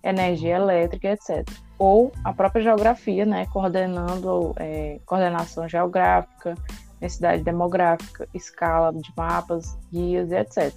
energia 0.04 0.56
elétrica, 0.56 1.10
etc. 1.10 1.48
Ou 1.78 2.12
a 2.24 2.34
própria 2.34 2.64
geografia, 2.64 3.26
né, 3.26 3.46
coordenando 3.48 4.54
é, 4.58 5.00
coordenação 5.06 5.68
geográfica, 5.68 6.56
densidade 7.00 7.44
demográfica, 7.44 8.28
escala 8.34 8.94
de 8.94 9.12
mapas, 9.16 9.78
guias, 9.92 10.32
etc 10.32 10.74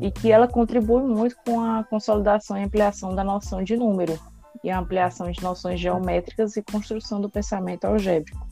e 0.00 0.10
que 0.10 0.32
ela 0.32 0.48
contribui 0.48 1.02
muito 1.02 1.36
com 1.44 1.60
a 1.60 1.84
consolidação 1.84 2.56
e 2.56 2.64
ampliação 2.64 3.14
da 3.14 3.22
noção 3.22 3.62
de 3.62 3.76
número 3.76 4.18
e 4.64 4.70
a 4.70 4.78
ampliação 4.78 5.30
de 5.30 5.42
noções 5.42 5.78
geométricas 5.78 6.56
e 6.56 6.62
construção 6.62 7.20
do 7.20 7.28
pensamento 7.28 7.84
algébrico. 7.84 8.48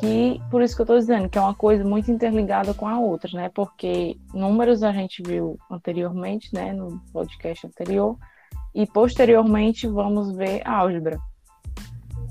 Que, 0.00 0.40
por 0.50 0.60
isso 0.60 0.74
que 0.74 0.82
eu 0.82 0.84
estou 0.84 0.98
dizendo, 0.98 1.28
que 1.28 1.38
é 1.38 1.40
uma 1.40 1.54
coisa 1.54 1.84
muito 1.84 2.10
interligada 2.10 2.74
com 2.74 2.88
a 2.88 2.98
outra, 2.98 3.30
né? 3.32 3.48
Porque 3.54 4.16
números 4.32 4.82
a 4.82 4.92
gente 4.92 5.22
viu 5.22 5.56
anteriormente, 5.70 6.52
né, 6.52 6.72
no 6.72 7.00
podcast 7.12 7.64
anterior, 7.66 8.18
e 8.74 8.86
posteriormente 8.86 9.86
vamos 9.86 10.34
ver 10.36 10.66
álgebra. 10.66 11.18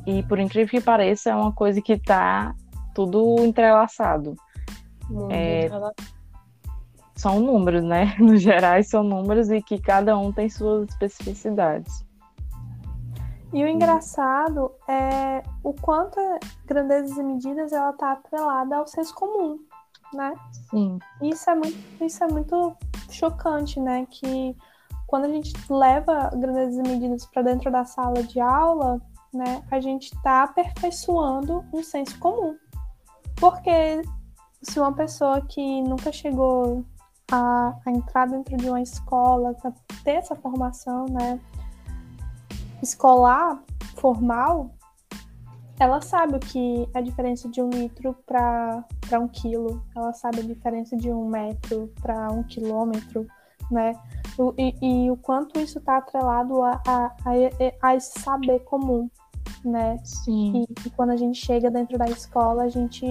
E 0.05 0.21
por 0.23 0.39
incrível 0.39 0.69
que 0.69 0.81
pareça, 0.81 1.29
é 1.29 1.35
uma 1.35 1.53
coisa 1.53 1.81
que 1.81 1.93
está 1.93 2.53
tudo 2.93 3.39
entrelaçado. 3.39 4.35
é, 5.31 5.69
são 7.15 7.39
números, 7.39 7.83
né? 7.83 8.15
No 8.19 8.35
gerais 8.35 8.89
são 8.89 9.03
números 9.03 9.49
e 9.49 9.61
que 9.61 9.79
cada 9.79 10.17
um 10.17 10.31
tem 10.31 10.49
suas 10.49 10.89
especificidades. 10.89 12.05
E 13.53 13.63
o 13.63 13.67
engraçado 13.67 14.71
é 14.89 15.43
o 15.63 15.73
quanto 15.73 16.19
grandezas 16.65 17.15
e 17.17 17.23
medidas 17.23 17.71
ela 17.71 17.91
está 17.91 18.13
atrelada 18.13 18.77
ao 18.77 18.87
senso 18.87 19.13
comum, 19.13 19.59
né? 20.11 20.33
Sim. 20.71 20.97
Isso 21.21 21.49
é 21.49 21.55
muito, 21.55 22.03
isso 22.03 22.23
é 22.23 22.27
muito 22.27 22.75
chocante, 23.11 23.79
né? 23.79 24.07
Que 24.09 24.57
quando 25.13 25.25
a 25.25 25.29
gente 25.29 25.53
leva 25.69 26.31
grandezas 26.35 26.75
e 26.75 26.89
medidas 26.89 27.23
para 27.27 27.43
dentro 27.43 27.71
da 27.71 27.85
sala 27.85 28.23
de 28.23 28.39
aula, 28.39 28.99
né, 29.31 29.63
a 29.69 29.79
gente 29.79 30.05
está 30.05 30.41
aperfeiçoando 30.41 31.63
um 31.71 31.83
senso 31.83 32.17
comum. 32.17 32.57
Porque 33.35 34.01
se 34.63 34.79
uma 34.79 34.91
pessoa 34.91 35.39
que 35.41 35.83
nunca 35.83 36.11
chegou 36.11 36.83
a, 37.31 37.75
a 37.85 37.91
entrar 37.91 38.27
dentro 38.27 38.57
de 38.57 38.67
uma 38.67 38.81
escola, 38.81 39.53
para 39.53 39.71
ter 40.03 40.13
essa 40.13 40.35
formação 40.35 41.05
né, 41.05 41.39
escolar, 42.81 43.61
formal, 43.95 44.71
ela 45.79 46.01
sabe 46.01 46.37
o 46.37 46.39
que 46.39 46.89
é 46.91 46.97
a 46.97 47.01
diferença 47.01 47.47
de 47.47 47.61
um 47.61 47.69
litro 47.69 48.17
para 48.25 48.83
um 49.21 49.27
quilo, 49.27 49.85
ela 49.95 50.11
sabe 50.11 50.39
a 50.39 50.43
diferença 50.43 50.97
de 50.97 51.11
um 51.11 51.29
metro 51.29 51.93
para 52.01 52.31
um 52.31 52.41
quilômetro, 52.41 53.27
né? 53.69 53.93
E, 54.57 54.75
e, 54.81 55.11
o 55.11 55.17
quanto 55.17 55.59
isso 55.59 55.77
está 55.79 55.97
atrelado 55.97 56.61
a, 56.63 56.81
a, 56.87 57.05
a, 57.05 57.89
a, 57.89 57.95
esse 57.95 58.19
saber 58.19 58.59
comum, 58.61 59.09
né? 59.63 59.99
Sim. 60.03 60.65
E, 60.67 60.87
e, 60.87 60.89
quando 60.91 61.11
a 61.11 61.15
gente 61.15 61.37
chega 61.37 61.69
dentro 61.69 61.97
da 61.97 62.05
escola, 62.05 62.63
a 62.63 62.69
gente 62.69 63.05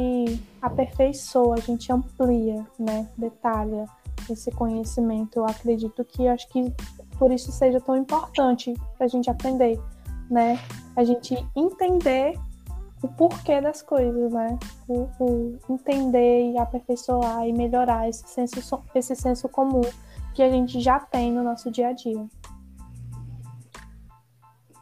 aperfeiçoa, 0.60 1.54
a 1.54 1.60
gente 1.60 1.92
amplia, 1.92 2.66
né? 2.78 3.08
Detalha 3.16 3.86
esse 4.30 4.50
conhecimento. 4.50 5.36
Eu 5.36 5.44
acredito 5.44 6.04
que 6.04 6.26
acho 6.28 6.48
que 6.48 6.72
por 7.18 7.32
isso 7.32 7.52
seja 7.52 7.80
tão 7.80 7.96
importante 7.96 8.74
para 8.96 9.06
a 9.06 9.08
gente 9.08 9.30
aprender, 9.30 9.80
né? 10.30 10.58
A 10.96 11.04
gente 11.04 11.36
entender 11.54 12.38
o 13.02 13.08
porquê 13.08 13.60
das 13.60 13.82
coisas, 13.82 14.32
né? 14.32 14.58
O, 14.88 15.08
o, 15.18 15.58
entender 15.70 16.52
e 16.52 16.58
aperfeiçoar 16.58 17.46
e 17.46 17.52
melhorar 17.52 18.08
esse 18.08 18.26
senso, 18.28 18.82
esse 18.94 19.14
senso 19.16 19.48
comum 19.48 19.82
que 20.34 20.42
a 20.42 20.50
gente 20.50 20.80
já 20.80 20.98
tem 20.98 21.32
no 21.32 21.42
nosso 21.42 21.70
dia 21.70 21.88
a 21.88 21.92
dia. 21.92 22.26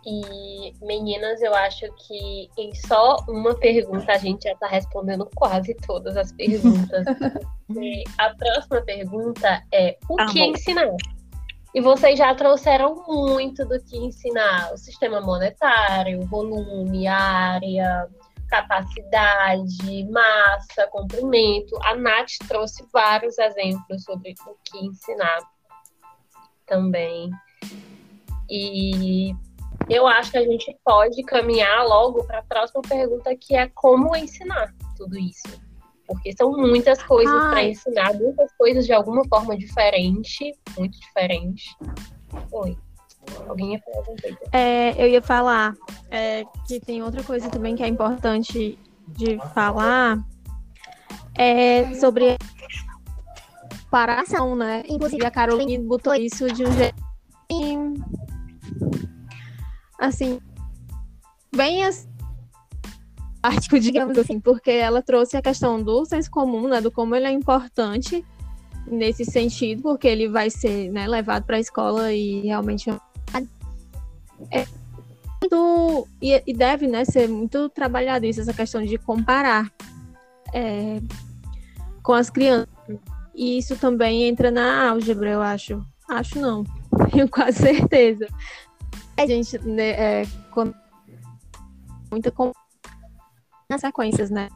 E 0.05 0.73
meninas, 0.81 1.43
eu 1.43 1.55
acho 1.55 1.87
que 1.93 2.49
em 2.57 2.75
só 2.75 3.17
uma 3.29 3.55
pergunta 3.55 4.13
a 4.13 4.19
gente 4.19 4.45
já 4.45 4.53
está 4.53 4.67
respondendo 4.67 5.29
quase 5.35 5.75
todas 5.87 6.17
as 6.17 6.33
perguntas. 6.33 7.05
a 8.19 8.35
próxima 8.35 8.81
pergunta 8.81 9.63
é: 9.73 9.99
o 10.09 10.19
Amor. 10.21 10.33
que 10.33 10.41
ensinar? 10.43 10.97
E 11.75 11.81
vocês 11.81 12.19
já 12.19 12.35
trouxeram 12.35 13.05
muito 13.07 13.65
do 13.67 13.79
que 13.79 13.99
ensinar: 13.99 14.73
o 14.73 14.79
sistema 14.79 15.21
monetário, 15.21 16.27
volume, 16.27 17.07
área, 17.07 18.09
capacidade, 18.51 20.05
massa, 20.11 20.87
comprimento. 20.91 21.79
A 21.85 21.95
Nath 21.95 22.33
trouxe 22.49 22.85
vários 22.93 23.39
exemplos 23.39 24.03
sobre 24.03 24.35
o 24.47 24.57
que 24.65 24.85
ensinar 24.85 25.41
também. 26.67 27.31
E 28.51 29.33
eu 29.89 30.07
acho 30.07 30.33
que 30.33 30.39
a 30.39 30.45
gente 30.45 30.77
pode 30.85 31.23
caminhar 31.23 31.87
logo 31.87 32.25
para 32.25 32.41
a 32.41 32.43
próxima 32.45 32.83
pergunta, 32.83 33.35
que 33.37 33.55
é 33.55 33.69
como 33.69 34.15
ensinar 34.17 34.75
tudo 34.97 35.17
isso. 35.19 35.61
Porque 36.07 36.33
são 36.37 36.51
muitas 36.51 37.01
coisas 37.05 37.41
para 37.51 37.63
ensinar, 37.63 38.13
muitas 38.15 38.53
coisas 38.57 38.85
de 38.85 38.93
alguma 38.93 39.25
forma 39.29 39.57
diferente, 39.57 40.53
muito 40.77 40.99
diferente. 40.99 41.77
Oi. 42.51 42.77
Alguém 43.49 43.73
ia 43.73 43.81
falar? 43.81 44.05
É, 44.53 45.03
eu 45.03 45.09
ia 45.09 45.23
falar 45.23 45.75
é, 46.11 46.45
que 46.67 46.81
tem 46.81 47.03
outra 47.03 47.23
coisa 47.23 47.49
também 47.49 47.77
que 47.77 47.83
é 47.83 47.89
importante 47.89 48.79
de 49.09 49.39
falar 49.55 50.19
é 51.35 51.95
sobre 51.95 52.37
paração, 53.91 54.55
né? 54.55 54.83
Inclusive 54.89 55.25
a 55.25 55.31
Caroline 55.31 55.79
botou 55.79 56.15
isso 56.15 56.47
de 56.53 56.65
um 56.65 56.73
jeito 56.73 57.11
assim, 59.99 60.41
bem 61.55 61.85
assim, 61.85 62.09
prático, 63.41 63.79
digamos 63.81 64.17
assim, 64.17 64.41
porque 64.41 64.71
ela 64.71 65.03
trouxe 65.03 65.37
a 65.37 65.43
questão 65.43 65.83
do 65.83 66.05
senso 66.05 66.31
comum, 66.31 66.69
né, 66.69 66.81
do 66.81 66.91
como 66.91 67.15
ele 67.15 67.27
é 67.27 67.33
importante 67.33 68.25
nesse 68.87 69.25
sentido, 69.25 69.83
porque 69.83 70.09
ele 70.09 70.29
vai 70.29 70.51
ser 70.51 70.91
né, 70.91 71.07
levado 71.07 71.45
para 71.45 71.57
a 71.57 71.61
escola 71.61 72.13
e 72.13 72.41
realmente 72.41 72.89
é, 72.91 72.99
muito 75.41 76.09
e, 76.21 76.43
e, 76.47 76.55
deve 76.55 76.87
né, 76.87 77.05
ser 77.05 77.29
muito 77.29 77.69
trabalhado 77.71 78.27
isso, 78.27 78.41
essa 78.41 78.53
questão 78.53 78.83
de 78.83 78.99
comparar 78.99 79.73
é, 80.53 81.01
com 82.03 82.13
as 82.13 82.31
crianças. 82.31 82.69
E 83.35 83.59
isso 83.59 83.77
também 83.77 84.25
entra 84.25 84.51
na 84.51 84.91
álgebra, 84.91 85.31
eu 85.31 85.43
acho. 85.43 85.85
Acho 86.09 86.39
não, 86.39 86.65
tenho 87.11 87.29
quase 87.29 87.59
certeza. 87.59 88.27
A 89.17 89.27
gente, 89.27 89.59
né, 89.59 90.23
é, 90.23 90.27
com 90.51 90.73
muita 92.11 92.31
com 92.31 92.53
nas 93.69 93.81
sequências, 93.81 94.31
né? 94.31 94.49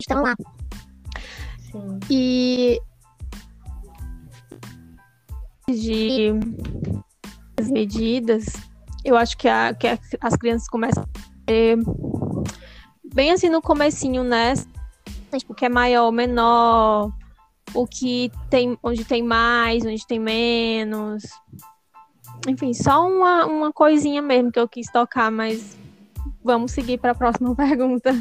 Estão 0.00 0.22
lá. 0.22 0.34
Sim. 1.58 1.98
E 2.08 2.80
de 5.68 6.32
medidas, 7.64 8.44
eu 9.04 9.16
acho 9.16 9.36
que, 9.36 9.48
a, 9.48 9.72
que 9.72 9.86
as 10.20 10.36
crianças 10.36 10.68
começam 10.68 11.02
a 11.02 11.46
ter 11.46 11.78
bem 13.14 13.30
assim 13.30 13.48
no 13.48 13.62
comecinho, 13.62 14.22
né? 14.22 14.54
Tipo, 15.36 15.52
o 15.52 15.56
que 15.56 15.64
é 15.64 15.68
maior, 15.68 16.10
menor, 16.10 17.10
o 17.74 17.86
que 17.86 18.30
tem, 18.50 18.78
onde 18.82 19.04
tem 19.04 19.22
mais, 19.22 19.84
onde 19.84 20.06
tem 20.06 20.18
menos. 20.18 21.24
Enfim, 22.48 22.72
só 22.74 23.08
uma, 23.08 23.46
uma 23.46 23.72
coisinha 23.72 24.22
mesmo 24.22 24.52
que 24.52 24.58
eu 24.58 24.68
quis 24.68 24.90
tocar, 24.90 25.30
mas 25.30 25.76
vamos 26.44 26.72
seguir 26.72 26.98
para 26.98 27.12
a 27.12 27.14
próxima 27.14 27.54
pergunta. 27.56 28.12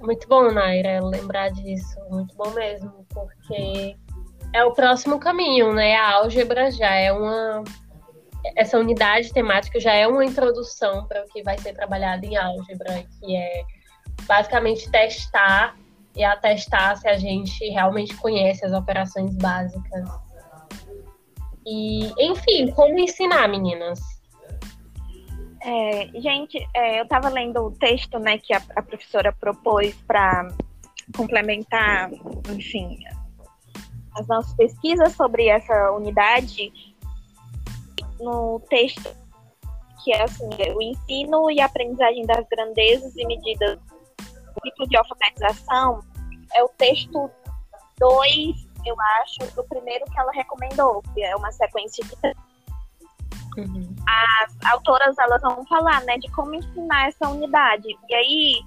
Muito 0.00 0.28
bom, 0.28 0.52
Naira, 0.52 1.04
lembrar 1.04 1.50
disso. 1.50 1.96
Muito 2.10 2.34
bom 2.36 2.50
mesmo, 2.50 3.04
porque 3.08 3.96
é 4.52 4.64
o 4.64 4.72
próximo 4.72 5.18
caminho, 5.18 5.72
né? 5.72 5.94
A 5.96 6.14
álgebra 6.14 6.70
já 6.70 6.94
é 6.94 7.12
uma. 7.12 7.64
Essa 8.56 8.78
unidade 8.78 9.32
temática 9.32 9.78
já 9.78 9.92
é 9.92 10.06
uma 10.06 10.24
introdução 10.24 11.06
para 11.06 11.24
o 11.24 11.28
que 11.28 11.42
vai 11.42 11.58
ser 11.58 11.74
trabalhado 11.74 12.24
em 12.24 12.36
álgebra, 12.36 13.04
que 13.20 13.36
é 13.36 13.62
basicamente 14.26 14.90
testar 14.90 15.76
e 16.16 16.24
atestar 16.24 16.96
se 16.96 17.08
a 17.08 17.16
gente 17.16 17.64
realmente 17.68 18.16
conhece 18.16 18.64
as 18.64 18.72
operações 18.72 19.34
básicas. 19.36 20.08
E, 21.66 22.10
enfim, 22.18 22.70
como 22.72 22.98
ensinar, 22.98 23.46
meninas? 23.48 24.00
É, 25.62 26.08
gente, 26.20 26.58
é, 26.74 27.00
eu 27.00 27.02
estava 27.02 27.28
lendo 27.28 27.60
o 27.60 27.70
texto 27.72 28.18
né, 28.18 28.38
que 28.38 28.54
a, 28.54 28.62
a 28.76 28.82
professora 28.82 29.32
propôs 29.32 29.94
para 30.06 30.48
complementar, 31.14 32.10
enfim, 32.48 32.98
as 34.18 34.26
nossas 34.26 34.54
pesquisas 34.54 35.12
sobre 35.14 35.48
essa 35.48 35.92
unidade. 35.92 36.72
No 38.20 38.60
texto, 38.68 39.14
que 40.02 40.12
é 40.12 40.22
assim, 40.22 40.48
o 40.74 40.82
ensino 40.82 41.50
e 41.50 41.60
aprendizagem 41.60 42.26
das 42.26 42.44
grandezas 42.48 43.16
e 43.16 43.24
medidas 43.26 43.78
tipo 44.64 44.88
de 44.88 44.96
alfabetização 44.96 46.00
é 46.54 46.62
o 46.62 46.68
texto 46.70 47.30
2, 47.98 48.68
eu 48.86 48.96
acho, 49.22 49.54
do 49.54 49.64
primeiro 49.64 50.04
que 50.06 50.18
ela 50.18 50.32
recomendou, 50.32 51.02
que 51.14 51.22
é 51.22 51.34
uma 51.36 51.50
sequência 51.52 52.04
de 52.04 52.14
uhum. 53.60 53.96
as 54.06 54.72
autoras 54.72 55.16
elas 55.18 55.42
vão 55.42 55.66
falar, 55.66 56.02
né, 56.02 56.16
de 56.18 56.30
como 56.32 56.54
ensinar 56.54 57.08
essa 57.08 57.28
unidade. 57.28 57.88
E 58.08 58.14
aí 58.14 58.62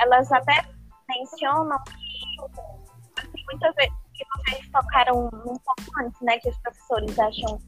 elas 0.00 0.30
até 0.32 0.64
mencionam 1.08 1.78
que 1.84 1.92
assim, 3.20 3.44
muitas 3.50 3.74
vezes 3.74 3.99
vocês 4.46 4.68
tocaram 4.70 5.26
um 5.26 5.30
pouco 5.30 6.00
antes, 6.02 6.20
né, 6.22 6.38
que 6.38 6.48
os 6.48 6.58
professores 6.58 7.18
acham 7.18 7.58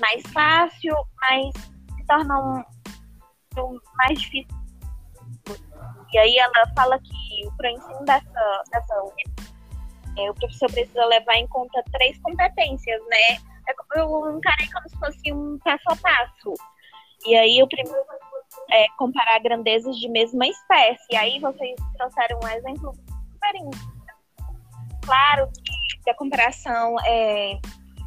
mais 0.00 0.22
fácil, 0.32 0.94
mas 1.20 1.54
se 1.96 2.06
tornam 2.06 2.64
mais 3.96 4.20
difícil 4.20 4.66
e 6.12 6.18
aí 6.18 6.38
ela 6.38 6.66
fala 6.74 6.98
que 6.98 7.48
para 7.56 7.70
o 7.70 7.74
ensino 7.74 8.04
dessa, 8.04 8.62
dessa 8.70 8.94
é, 10.18 10.30
o 10.30 10.34
professor 10.34 10.70
precisa 10.72 11.04
levar 11.04 11.34
em 11.34 11.46
conta 11.48 11.82
três 11.92 12.18
competências, 12.22 13.02
né? 13.06 13.38
É 13.68 14.00
eu 14.00 14.36
encarei 14.36 14.66
como 14.72 14.88
se 14.88 14.98
fosse 14.98 15.32
um 15.32 15.58
passo 15.58 15.84
a 15.88 15.96
passo. 15.96 16.54
E 17.26 17.36
aí 17.36 17.62
o 17.62 17.68
primeiro 17.68 17.98
é 18.70 18.86
comparar 18.96 19.40
grandezas 19.40 19.96
de 19.96 20.08
mesma 20.08 20.46
espécie. 20.46 21.04
E 21.10 21.16
aí 21.16 21.40
vocês 21.40 21.76
trouxeram 21.98 22.40
um 22.42 22.48
exemplo 22.48 22.94
super 22.94 23.52
claro 25.04 25.50
que 26.02 26.10
a 26.10 26.14
comparação 26.14 26.96
é 27.06 27.58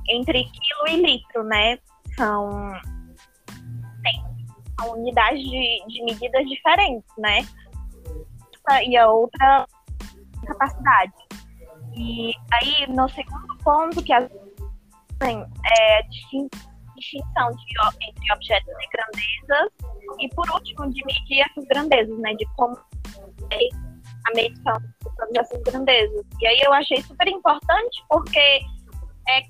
entre 0.09 0.43
quilo 0.43 0.87
e 0.89 1.01
litro, 1.01 1.43
né? 1.43 1.77
São, 2.15 2.73
tem, 4.03 4.23
são 4.79 4.93
unidades 4.93 5.43
de, 5.43 5.83
de 5.87 6.03
medidas 6.03 6.47
diferentes, 6.47 7.11
né? 7.17 7.45
e 8.85 8.95
a 8.97 9.09
outra 9.09 9.67
capacidade. 10.45 11.13
E 11.95 12.33
aí, 12.53 12.87
no 12.87 13.09
segundo 13.09 13.57
ponto, 13.63 14.03
que 14.03 14.13
as, 14.13 14.29
tem, 15.19 15.43
é 15.65 16.01
distinção 16.03 17.51
de, 17.51 18.07
entre 18.07 18.33
objetos 18.33 18.73
e 18.79 18.89
grandezas, 18.89 19.71
e 20.19 20.29
por 20.29 20.49
último, 20.51 20.89
de 20.91 21.03
medir 21.05 21.41
essas 21.41 21.65
grandezas, 21.65 22.17
né, 22.19 22.33
de 22.35 22.45
como 22.55 22.77
é 23.51 23.88
a 24.29 24.35
medição 24.35 24.77
de 24.77 25.15
todas 25.17 25.35
essas 25.35 25.61
grandezas. 25.63 26.25
E 26.39 26.47
aí 26.47 26.59
eu 26.61 26.73
achei 26.73 27.01
super 27.01 27.27
importante, 27.27 28.03
porque 28.07 28.61
é 29.27 29.41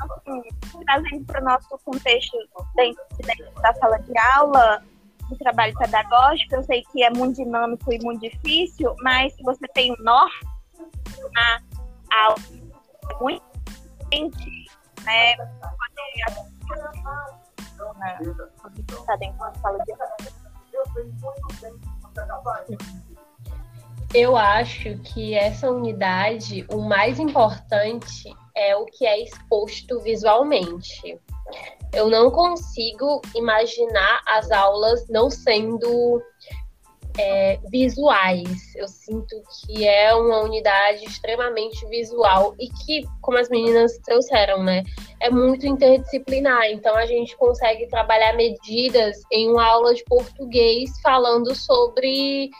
assim, 0.00 0.42
trazendo 0.84 1.24
para 1.24 1.40
o 1.40 1.44
nosso 1.44 1.78
contexto 1.84 2.36
dentro, 2.74 3.04
dentro 3.24 3.62
da 3.62 3.74
sala 3.74 3.98
de 3.98 4.18
aula, 4.18 4.82
do 5.28 5.36
trabalho 5.38 5.74
pedagógico, 5.78 6.54
eu 6.54 6.62
sei 6.64 6.82
que 6.92 7.02
é 7.02 7.10
muito 7.10 7.36
dinâmico 7.36 7.92
e 7.92 7.98
muito 8.02 8.20
difícil, 8.20 8.94
mas 9.00 9.32
se 9.34 9.42
você 9.42 9.66
tem 9.68 9.92
um 9.92 10.02
norte, 10.02 10.46
a, 11.36 11.60
a 12.12 12.34
muito 13.20 13.42
gente, 14.12 14.66
né, 15.04 15.36
pode 18.62 18.80
está 18.80 19.16
dentro 19.16 19.38
da 19.38 19.54
sala 19.54 19.78
de 19.84 19.94
eu 24.14 24.36
acho 24.36 24.96
que 24.98 25.34
essa 25.34 25.70
unidade, 25.70 26.64
o 26.70 26.78
mais 26.82 27.18
importante 27.18 28.32
é 28.56 28.76
o 28.76 28.86
que 28.86 29.04
é 29.04 29.22
exposto 29.22 30.00
visualmente 30.00 31.20
eu 31.94 32.10
não 32.10 32.30
consigo 32.30 33.22
imaginar 33.34 34.20
as 34.26 34.50
aulas 34.50 35.06
não 35.08 35.30
sendo 35.30 36.20
é, 37.16 37.60
visuais. 37.70 38.74
Eu 38.74 38.88
sinto 38.88 39.40
que 39.66 39.86
é 39.86 40.12
uma 40.12 40.40
unidade 40.40 41.04
extremamente 41.04 41.86
visual 41.86 42.54
e 42.58 42.68
que, 42.68 43.06
como 43.20 43.38
as 43.38 43.48
meninas 43.48 43.96
trouxeram, 43.98 44.64
né, 44.64 44.82
é 45.20 45.30
muito 45.30 45.66
interdisciplinar. 45.66 46.64
Então 46.70 46.96
a 46.96 47.06
gente 47.06 47.36
consegue 47.36 47.86
trabalhar 47.86 48.34
medidas 48.34 49.22
em 49.30 49.48
uma 49.50 49.64
aula 49.64 49.94
de 49.94 50.02
português 50.04 50.90
falando 51.00 51.54
sobre 51.54 52.50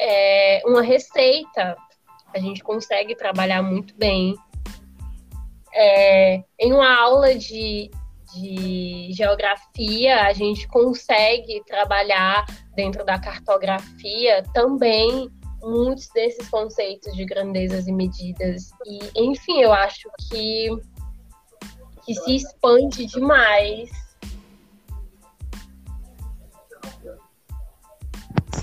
é, 0.00 0.62
uma 0.64 0.82
receita. 0.82 1.76
A 2.34 2.38
gente 2.38 2.62
consegue 2.62 3.14
trabalhar 3.14 3.62
muito 3.62 3.94
bem. 3.96 4.34
É, 5.74 6.42
em 6.58 6.72
uma 6.72 6.98
aula 7.00 7.34
de 7.34 7.90
de 8.34 9.10
geografia, 9.12 10.22
a 10.24 10.32
gente 10.32 10.68
consegue 10.68 11.62
trabalhar 11.66 12.44
dentro 12.74 13.04
da 13.04 13.18
cartografia 13.18 14.42
também 14.52 15.30
muitos 15.62 16.08
desses 16.08 16.48
conceitos 16.48 17.14
de 17.14 17.24
grandezas 17.24 17.86
e 17.86 17.92
medidas. 17.92 18.70
E, 18.86 18.98
enfim, 19.16 19.60
eu 19.60 19.72
acho 19.72 20.08
que, 20.28 20.68
que 22.04 22.14
se 22.14 22.36
expande 22.36 23.06
demais. 23.06 23.90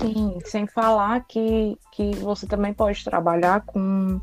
Sim, 0.06 0.38
sem 0.44 0.66
falar 0.66 1.24
que, 1.26 1.76
que 1.92 2.14
você 2.16 2.46
também 2.46 2.72
pode 2.72 3.02
trabalhar 3.02 3.62
com, 3.62 4.20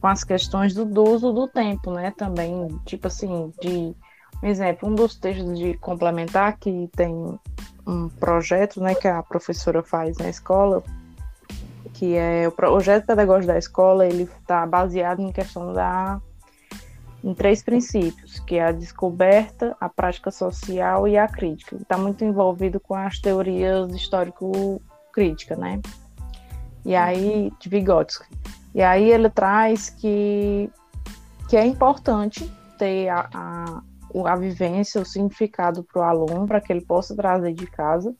com 0.00 0.06
as 0.06 0.22
questões 0.22 0.74
do 0.74 1.02
uso 1.02 1.32
do 1.32 1.48
tempo, 1.48 1.90
né? 1.92 2.12
Também, 2.16 2.68
tipo 2.84 3.06
assim, 3.06 3.52
de 3.60 3.94
exemplo, 4.42 4.88
um 4.88 4.94
dos 4.94 5.14
textos 5.16 5.58
de 5.58 5.74
complementar 5.78 6.58
que 6.58 6.88
tem 6.94 7.38
um 7.86 8.08
projeto 8.08 8.80
né, 8.80 8.94
que 8.94 9.08
a 9.08 9.22
professora 9.22 9.82
faz 9.82 10.18
na 10.18 10.28
escola, 10.28 10.82
que 11.94 12.14
é 12.14 12.46
o 12.46 12.52
projeto 12.52 13.06
pedagógico 13.06 13.52
da 13.52 13.58
escola, 13.58 14.06
ele 14.06 14.24
está 14.24 14.66
baseado 14.66 15.20
em 15.20 15.32
questão 15.32 15.72
da 15.72 16.20
em 17.24 17.34
três 17.34 17.62
princípios, 17.62 18.38
que 18.40 18.56
é 18.56 18.66
a 18.66 18.72
descoberta, 18.72 19.76
a 19.80 19.88
prática 19.88 20.30
social 20.30 21.08
e 21.08 21.18
a 21.18 21.26
crítica. 21.26 21.74
Está 21.74 21.98
muito 21.98 22.24
envolvido 22.24 22.78
com 22.78 22.94
as 22.94 23.18
teorias 23.18 23.90
histórico-crítica, 25.08 25.56
né? 25.56 25.80
E 26.84 26.94
aí, 26.94 27.52
de 27.58 27.68
Vygotsky. 27.68 28.26
E 28.74 28.82
aí 28.82 29.10
ele 29.10 29.28
traz 29.30 29.90
que, 29.90 30.70
que 31.48 31.56
é 31.56 31.66
importante 31.66 32.50
ter 32.78 33.08
a, 33.08 33.28
a 33.34 33.82
a 34.24 34.36
vivência, 34.36 35.02
o 35.02 35.04
significado 35.04 35.84
para 35.84 36.00
o 36.00 36.02
aluno, 36.02 36.46
para 36.46 36.62
que 36.62 36.72
ele 36.72 36.80
possa 36.80 37.14
trazer 37.14 37.52
de 37.52 37.66
casa, 37.66 38.14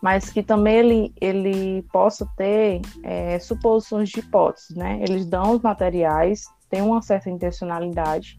mas 0.00 0.30
que 0.30 0.40
também 0.40 0.76
ele, 0.76 1.14
ele 1.20 1.82
possa 1.92 2.24
ter 2.36 2.80
é, 3.02 3.38
suposições 3.40 4.08
de 4.08 4.20
hipóteses, 4.20 4.74
né? 4.76 5.00
Eles 5.02 5.26
dão 5.26 5.50
os 5.50 5.60
materiais, 5.60 6.44
tem 6.70 6.80
uma 6.80 7.02
certa 7.02 7.28
intencionalidade, 7.28 8.36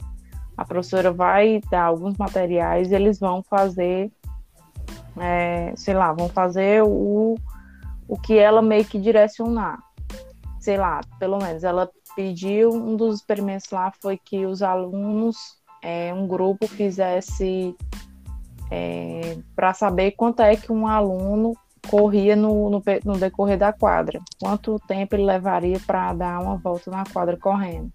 a 0.56 0.64
professora 0.64 1.12
vai 1.12 1.60
dar 1.70 1.84
alguns 1.84 2.18
materiais 2.18 2.90
e 2.90 2.96
eles 2.96 3.20
vão 3.20 3.44
fazer, 3.44 4.10
é, 5.20 5.74
sei 5.76 5.94
lá, 5.94 6.14
vão 6.14 6.30
fazer 6.30 6.84
o, 6.84 7.36
o 8.08 8.20
que 8.20 8.38
ela 8.38 8.62
meio 8.62 8.86
que 8.86 9.00
direcionar. 9.00 9.80
Sei 10.60 10.78
lá, 10.78 11.02
pelo 11.20 11.38
menos 11.40 11.64
ela 11.64 11.90
pediu, 12.16 12.70
um 12.70 12.96
dos 12.96 13.18
experimentos 13.18 13.70
lá 13.72 13.92
foi 14.02 14.18
que 14.18 14.46
os 14.46 14.62
alunos, 14.62 15.36
é, 15.82 16.14
um 16.14 16.28
grupo 16.28 16.68
fizesse 16.68 17.76
é, 18.72 19.38
para 19.56 19.74
saber 19.74 20.12
quanto 20.12 20.42
é 20.42 20.56
que 20.56 20.72
um 20.72 20.88
aluno 20.88 21.54
corria 21.90 22.36
no, 22.36 22.70
no, 22.70 22.82
no, 23.04 23.18
decorrer 23.18 23.58
da 23.58 23.74
quadra, 23.74 24.22
quanto 24.40 24.80
tempo 24.88 25.16
ele 25.16 25.26
levaria 25.26 25.80
para 25.86 26.14
dar 26.14 26.40
uma 26.40 26.56
volta 26.56 26.90
na 26.90 27.04
quadra 27.04 27.38
correndo. 27.38 27.92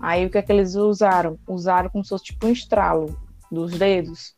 Aí 0.00 0.24
o 0.24 0.30
que 0.30 0.38
é 0.38 0.42
que 0.42 0.50
eles 0.50 0.74
usaram? 0.74 1.38
Usaram 1.46 1.90
como 1.90 2.04
se 2.04 2.10
fosse 2.10 2.24
tipo 2.24 2.46
um 2.46 2.52
estralo 2.52 3.18
dos 3.50 3.72
dedos. 3.72 4.34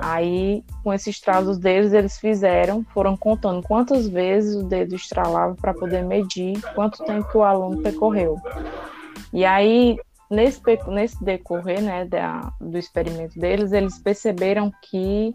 Aí, 0.00 0.64
com 0.82 0.92
esse 0.92 1.10
estralo 1.10 1.46
dos 1.46 1.58
dedos, 1.58 1.92
eles 1.92 2.18
fizeram, 2.18 2.84
foram 2.92 3.16
contando 3.16 3.62
quantas 3.62 4.08
vezes 4.08 4.54
o 4.56 4.64
dedo 4.64 4.94
estralava 4.94 5.54
para 5.54 5.74
poder 5.74 6.02
medir 6.02 6.60
quanto 6.74 7.04
tempo 7.04 7.38
o 7.38 7.42
aluno 7.42 7.82
percorreu. 7.82 8.36
E 9.32 9.44
aí, 9.44 9.98
nesse, 10.30 10.60
nesse 10.88 11.22
decorrer 11.24 11.82
né, 11.82 12.04
da, 12.04 12.52
do 12.60 12.78
experimento 12.78 13.38
deles, 13.38 13.72
eles 13.72 13.98
perceberam 13.98 14.72
que 14.82 15.34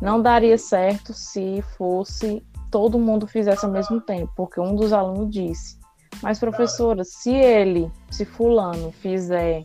não 0.00 0.20
daria 0.20 0.56
certo 0.56 1.12
se 1.12 1.62
fosse 1.76 2.42
todo 2.70 2.98
mundo 2.98 3.26
fizesse 3.26 3.64
ao 3.64 3.72
mesmo 3.72 4.00
tempo, 4.00 4.32
porque 4.36 4.60
um 4.60 4.74
dos 4.74 4.92
alunos 4.92 5.30
disse: 5.30 5.76
Mas, 6.22 6.38
professora, 6.38 7.04
se 7.04 7.30
ele, 7.30 7.90
se 8.10 8.24
Fulano 8.24 8.92
fizer 8.92 9.64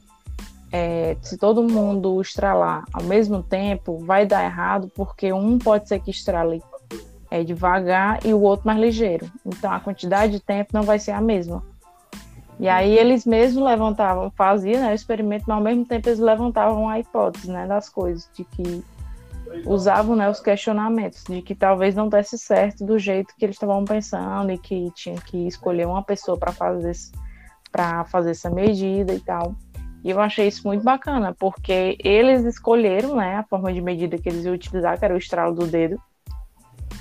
é, 0.78 1.16
se 1.22 1.38
todo 1.38 1.64
mundo 1.64 2.20
estralar 2.20 2.84
ao 2.92 3.04
mesmo 3.04 3.42
tempo, 3.42 3.98
vai 4.00 4.26
dar 4.26 4.44
errado, 4.44 4.92
porque 4.94 5.32
um 5.32 5.58
pode 5.58 5.88
ser 5.88 6.00
que 6.00 6.12
estrale 6.12 6.62
é, 7.32 7.46
devagar 7.46 8.20
e 8.26 8.34
o 8.34 8.42
outro 8.42 8.68
mais 8.68 8.78
ligeiro. 8.78 9.32
Então 9.46 9.72
a 9.72 9.80
quantidade 9.80 10.34
de 10.34 10.40
tempo 10.42 10.72
não 10.74 10.84
vai 10.84 11.00
ser 11.00 11.12
a 11.12 11.22
mesma. 11.22 11.64
E 12.60 12.68
aí 12.68 12.98
eles 12.98 13.26
mesmos 13.26 13.64
levantavam, 13.64 14.30
faziam 14.32 14.82
né, 14.82 14.92
o 14.92 14.94
experimento, 14.94 15.46
mas 15.48 15.58
ao 15.58 15.64
mesmo 15.64 15.86
tempo 15.86 16.10
eles 16.10 16.20
levantavam 16.20 16.90
a 16.90 17.00
hipótese 17.00 17.50
né, 17.50 17.66
das 17.66 17.88
coisas, 17.88 18.30
de 18.34 18.44
que 18.44 18.84
usavam 19.66 20.14
né, 20.14 20.30
os 20.30 20.42
questionamentos, 20.42 21.24
de 21.24 21.42
que 21.42 21.56
talvez 21.56 21.96
não 21.96 22.10
desse 22.10 22.38
certo 22.38 22.86
do 22.86 23.00
jeito 23.00 23.34
que 23.38 23.46
eles 23.46 23.56
estavam 23.56 23.86
pensando 23.86 24.52
e 24.52 24.58
que 24.58 24.92
tinha 24.94 25.16
que 25.22 25.48
escolher 25.48 25.88
uma 25.88 26.04
pessoa 26.04 26.38
para 26.38 26.52
fazer, 26.52 26.94
fazer 28.08 28.32
essa 28.32 28.50
medida 28.50 29.14
e 29.14 29.22
tal. 29.22 29.56
E 30.06 30.12
eu 30.12 30.22
achei 30.22 30.48
isso 30.48 30.68
muito 30.68 30.84
bacana, 30.84 31.34
porque 31.34 31.98
eles 32.04 32.44
escolheram 32.44 33.16
né, 33.16 33.38
a 33.38 33.44
forma 33.44 33.74
de 33.74 33.82
medida 33.82 34.20
que 34.20 34.30
eles 34.30 34.46
iam 34.46 34.54
utilizar, 34.54 35.00
que 35.00 35.04
era 35.04 35.16
o 35.16 35.18
estralo 35.18 35.56
do 35.56 35.66
dedo. 35.66 36.00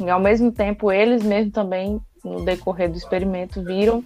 E 0.00 0.08
ao 0.08 0.18
mesmo 0.18 0.50
tempo, 0.50 0.90
eles 0.90 1.22
mesmos 1.22 1.52
também, 1.52 2.00
no 2.24 2.42
decorrer 2.46 2.90
do 2.90 2.96
experimento, 2.96 3.62
viram, 3.62 4.02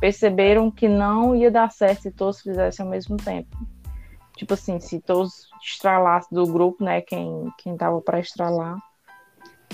perceberam 0.00 0.68
que 0.68 0.88
não 0.88 1.36
ia 1.36 1.48
dar 1.48 1.70
certo 1.70 2.02
se 2.02 2.10
todos 2.10 2.40
fizessem 2.40 2.84
ao 2.84 2.90
mesmo 2.90 3.16
tempo. 3.16 3.56
Tipo 4.36 4.54
assim, 4.54 4.80
se 4.80 5.00
todos 5.00 5.48
estralassem 5.62 6.36
do 6.36 6.44
grupo, 6.44 6.82
né, 6.82 7.00
quem, 7.02 7.52
quem 7.56 7.76
tava 7.76 8.00
para 8.00 8.18
estralar. 8.18 8.76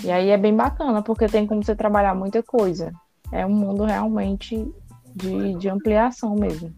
E 0.03 0.11
aí 0.11 0.29
é 0.29 0.37
bem 0.37 0.55
bacana, 0.55 1.01
porque 1.01 1.25
tem 1.25 1.47
como 1.47 1.63
você 1.63 1.75
trabalhar 1.75 2.13
muita 2.13 2.43
coisa. 2.43 2.93
É 3.31 3.43
um 3.43 3.55
mundo 3.55 3.85
realmente 3.85 4.71
de, 5.15 5.55
de 5.55 5.67
ampliação 5.67 6.35
mesmo. 6.35 6.71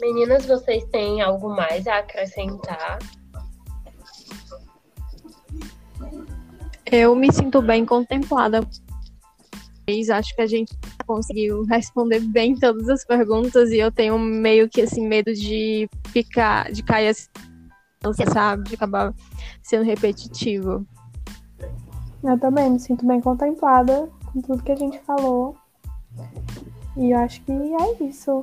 Meninas, 0.00 0.44
vocês 0.44 0.84
têm 0.84 1.22
algo 1.22 1.48
mais 1.48 1.86
a 1.86 1.98
acrescentar? 1.98 2.98
Eu 6.84 7.16
me 7.16 7.32
sinto 7.32 7.62
bem 7.62 7.86
contemplada. 7.86 8.60
Acho 10.12 10.34
que 10.34 10.42
a 10.42 10.46
gente 10.46 10.76
conseguiu 11.06 11.64
responder 11.64 12.20
bem 12.20 12.54
todas 12.54 12.88
as 12.88 13.04
perguntas 13.04 13.70
e 13.70 13.78
eu 13.78 13.92
tenho 13.92 14.18
meio 14.18 14.68
que 14.68 14.82
assim 14.82 15.06
medo 15.06 15.32
de 15.32 15.88
ficar, 16.08 16.72
de 16.72 16.82
cair 16.82 17.08
assim, 17.08 17.28
sabe, 18.32 18.68
de 18.68 18.74
acabar 18.74 19.14
sendo 19.62 19.84
repetitivo. 19.84 20.86
Eu 22.22 22.38
também 22.38 22.70
me 22.70 22.80
sinto 22.80 23.06
bem 23.06 23.20
contemplada 23.20 24.08
com 24.34 24.42
tudo 24.42 24.62
que 24.62 24.72
a 24.72 24.76
gente 24.76 24.98
falou. 25.00 25.56
E 26.96 27.12
eu 27.12 27.18
acho 27.18 27.40
que 27.42 27.52
é 27.52 28.04
isso. 28.04 28.42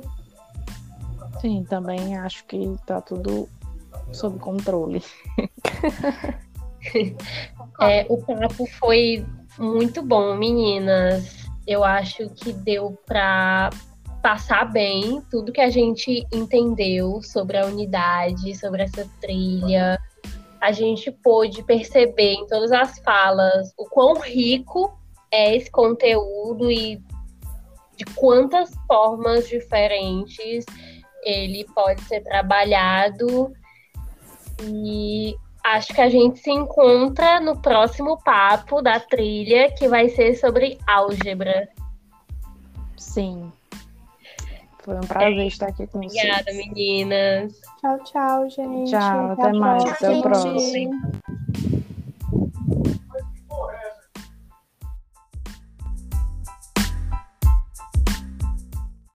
Sim, 1.40 1.64
também 1.68 2.16
acho 2.16 2.44
que 2.46 2.74
tá 2.86 3.00
tudo 3.00 3.48
sob 4.12 4.38
controle. 4.38 5.02
é, 7.80 8.06
o 8.08 8.18
papo 8.18 8.66
foi 8.78 9.24
muito 9.58 10.02
bom, 10.02 10.36
meninas. 10.36 11.46
Eu 11.66 11.84
acho 11.84 12.28
que 12.30 12.52
deu 12.52 12.98
para 13.06 13.70
passar 14.22 14.72
bem 14.72 15.20
tudo 15.30 15.52
que 15.52 15.60
a 15.60 15.70
gente 15.70 16.26
entendeu 16.32 17.20
sobre 17.22 17.58
a 17.58 17.66
unidade, 17.66 18.56
sobre 18.56 18.82
essa 18.82 19.08
trilha. 19.20 19.98
A 20.60 20.70
gente 20.70 21.10
pôde 21.10 21.62
perceber 21.64 22.34
em 22.34 22.46
todas 22.46 22.70
as 22.70 22.98
falas 23.00 23.72
o 23.76 23.84
quão 23.86 24.20
rico 24.20 24.96
é 25.32 25.56
esse 25.56 25.70
conteúdo 25.70 26.70
e 26.70 27.02
de 27.96 28.04
quantas 28.14 28.70
formas 28.86 29.48
diferentes 29.48 30.64
ele 31.24 31.64
pode 31.74 32.02
ser 32.02 32.20
trabalhado 32.22 33.52
e 34.62 35.34
acho 35.64 35.94
que 35.94 36.00
a 36.00 36.08
gente 36.08 36.38
se 36.38 36.50
encontra 36.50 37.40
no 37.40 37.60
próximo 37.60 38.18
papo 38.22 38.82
da 38.82 38.98
trilha 39.00 39.72
que 39.72 39.88
vai 39.88 40.08
ser 40.08 40.34
sobre 40.34 40.78
álgebra. 40.86 41.68
Sim. 42.96 43.50
Foi 44.82 44.96
um 44.96 45.00
prazer 45.00 45.38
é. 45.38 45.46
estar 45.46 45.68
aqui 45.68 45.86
com 45.86 45.98
Obrigada, 45.98 46.44
vocês. 46.44 46.58
Obrigada, 46.58 46.74
meninas. 46.74 47.60
Tchau, 47.80 47.98
tchau, 48.04 48.50
gente. 48.50 48.90
Tchau, 48.90 49.30
até, 49.30 49.42
até 49.42 49.52
mais. 49.52 49.84
Até 49.84 50.10
o 50.10 50.22
próximo. 50.22 51.12